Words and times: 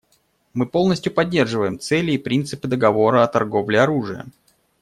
Мы 0.55 0.65
полностью 0.65 1.13
поддерживаем 1.13 1.77
цели 1.77 2.13
и 2.13 2.17
принципы 2.17 2.67
договора 2.67 3.23
о 3.23 3.27
торговле 3.27 3.81
оружием. 3.81 4.31